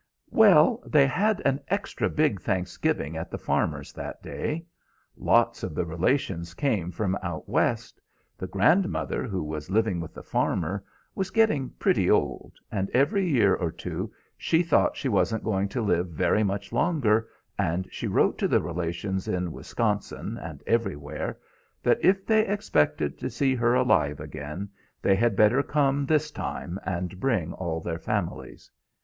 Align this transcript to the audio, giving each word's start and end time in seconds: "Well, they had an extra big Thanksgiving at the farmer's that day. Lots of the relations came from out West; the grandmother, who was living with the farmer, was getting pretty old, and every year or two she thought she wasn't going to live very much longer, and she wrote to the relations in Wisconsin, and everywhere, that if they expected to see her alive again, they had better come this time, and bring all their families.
"Well, 0.31 0.81
they 0.87 1.05
had 1.05 1.43
an 1.45 1.59
extra 1.67 2.09
big 2.09 2.41
Thanksgiving 2.41 3.15
at 3.15 3.29
the 3.29 3.37
farmer's 3.37 3.93
that 3.93 4.23
day. 4.23 4.65
Lots 5.15 5.61
of 5.61 5.75
the 5.75 5.85
relations 5.85 6.55
came 6.55 6.89
from 6.89 7.15
out 7.21 7.47
West; 7.47 8.01
the 8.35 8.47
grandmother, 8.47 9.27
who 9.27 9.43
was 9.43 9.69
living 9.69 9.99
with 9.99 10.15
the 10.15 10.23
farmer, 10.23 10.83
was 11.13 11.29
getting 11.29 11.69
pretty 11.77 12.09
old, 12.09 12.53
and 12.71 12.89
every 12.95 13.27
year 13.29 13.53
or 13.53 13.71
two 13.71 14.11
she 14.39 14.63
thought 14.63 14.97
she 14.97 15.07
wasn't 15.07 15.43
going 15.43 15.69
to 15.69 15.83
live 15.83 16.07
very 16.07 16.41
much 16.41 16.73
longer, 16.73 17.29
and 17.59 17.87
she 17.91 18.07
wrote 18.07 18.39
to 18.39 18.47
the 18.47 18.59
relations 18.59 19.27
in 19.27 19.51
Wisconsin, 19.51 20.35
and 20.39 20.63
everywhere, 20.65 21.37
that 21.83 22.03
if 22.03 22.25
they 22.25 22.47
expected 22.47 23.19
to 23.19 23.29
see 23.29 23.53
her 23.53 23.75
alive 23.75 24.19
again, 24.19 24.67
they 24.99 25.15
had 25.15 25.35
better 25.35 25.61
come 25.61 26.07
this 26.07 26.31
time, 26.31 26.79
and 26.87 27.19
bring 27.19 27.53
all 27.53 27.79
their 27.79 27.99
families. 27.99 28.71